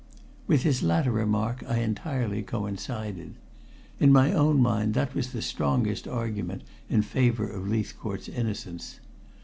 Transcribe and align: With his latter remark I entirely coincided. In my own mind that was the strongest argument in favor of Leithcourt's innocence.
With 0.47 0.63
his 0.63 0.81
latter 0.81 1.11
remark 1.11 1.61
I 1.67 1.77
entirely 1.81 2.41
coincided. 2.41 3.35
In 3.99 4.11
my 4.11 4.33
own 4.33 4.59
mind 4.59 4.95
that 4.95 5.13
was 5.13 5.31
the 5.31 5.43
strongest 5.43 6.07
argument 6.07 6.63
in 6.89 7.03
favor 7.03 7.47
of 7.47 7.67
Leithcourt's 7.67 8.27
innocence. 8.27 8.99